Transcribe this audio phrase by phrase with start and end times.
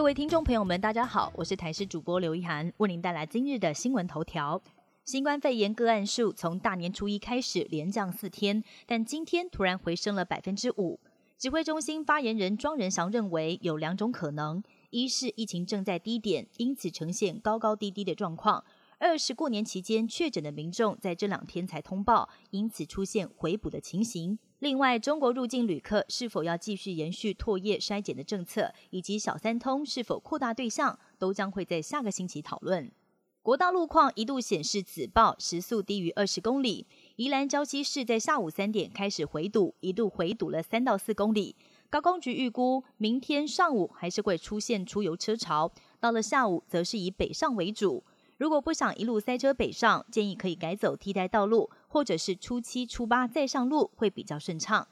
[0.00, 4.58] 各位听众朋友们，大家好，我是台视主播刘一涵，为您带来今日的新闻头条。
[5.04, 10.98] 新冠肺炎个案数从大年初一开始连降四天，但今天突然回升了百分之五。
[11.36, 18.64] 指挥中心发言人庄仁祥认为有两种可能：一是疫情正在低点，因此呈现高高低低的状况；
[18.98, 24.38] 二是过年期间确诊的民众在这两天才通报，因此出现回补的情形。
[24.60, 32.92] 另外，中国入境旅客是否要继续延续唾液筛检的政策，以及小三通是否扩大对象，都将会在下个星期讨论。
[33.40, 36.86] 国道路况一度显示紫报，时速低于二十公里。
[37.16, 41.56] 宜兰礁溪市在下午三点开始回堵，一度回堵了三到四公里。
[41.88, 48.04] 高工局预估，明天上午还是会出现出游车潮，到了下午则是以北上为主。
[48.36, 54.86] 如果不想一路塞车北上，建议可以改走替代道路，或者是初七、初八再上路会比较顺畅。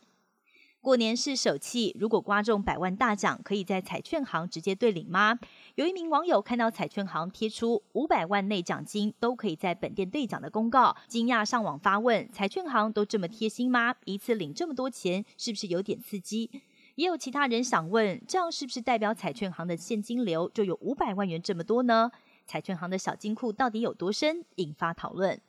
[0.81, 5.39] 过年是手气，如果刮中百万大奖，可以在彩券行直接兑领吗？
[5.77, 13.95] 有一名网友看到彩券行贴出五百万内奖金都可以在本店兑奖的公告，惊讶上网发问：彩券行都这么贴心吗？
[14.05, 16.51] 一次领这么多钱，是不是有点刺激？
[16.97, 22.11] 也有其他人想问：这样是不是代表彩券行的现金流就有五百万元这么多呢？
[22.47, 24.45] 彩券行的小金库到底有多深？
[24.57, 25.41] 引发讨论。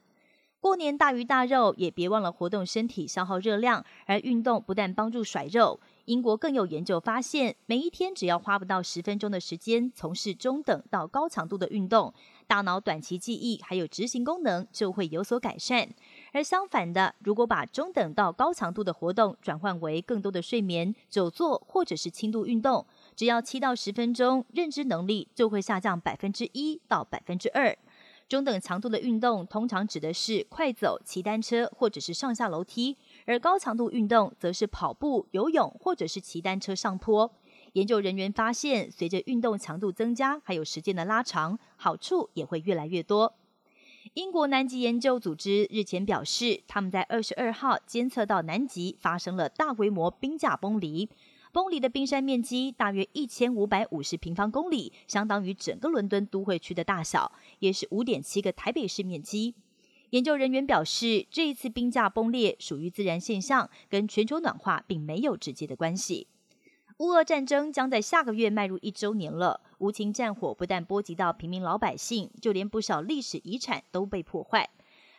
[0.62, 3.86] 过年大鱼大肉，也别忘了活动身体，消耗热量。
[4.06, 12.14] 而运动不但帮助甩肉，英国更有研究发现，每一天只要花不到十分钟的时间，从事中等到高强度的运动，
[12.46, 15.88] 大脑短期记忆还有执行功能就会有所改善。
[16.34, 22.86] 而相反的，如果把中等到高强度的活动转换为更多的睡眠、久坐或者是轻度运动，
[23.16, 27.74] 只要七到十分钟，认知能力就会下降百分之一到百分之二。
[28.30, 37.34] 中等强度的运动通常指的是快走、骑单车或者是上下楼梯，而高强度运动则是跑步、游泳或者是骑单车上坡。
[37.74, 43.34] 研究人员发现，随着运动强度增加，还有时间的拉长，好处也会越来越多。
[44.14, 51.10] 英国南极研究组织日前表示，他们在二十二号监测到南极发生了大规模冰架崩离。
[51.52, 59.56] 崩离的冰山面积大约一千五百五十平方公里，相当于整个伦敦都会区的大小，也是五点七个台北市面积。
[60.12, 66.28] 研究人员表示，这一次冰架崩裂属于自然现象，跟全球暖化并没有直接的关系。
[66.98, 74.70] 乌俄战争将在下个月迈入一周年了，无情战火不但波及到平民老百姓，就连不少历史遗产都被破坏。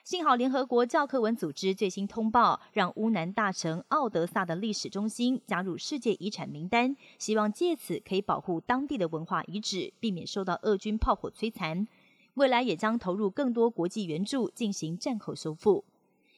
[0.03, 11.87] 幸好，联合国教科文组织最新通报，让乌南大城奥德萨的历史中心加入世界遗产名单，希望借此可以保护当地的文化遗址，避免受到俄军炮火摧残。
[12.35, 15.85] 未来也将投入更多国际援助，进行战后修复。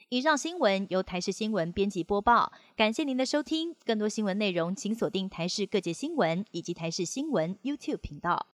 [0.08, 3.74] 以上新闻由台视新闻编辑播报，感谢您的收听。
[3.86, 8.46] 更多新闻内容，请锁定台视各界新闻以及台视新闻 YouTube 频道。